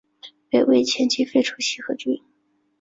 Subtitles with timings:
[0.49, 2.23] 北魏前期废除西河郡。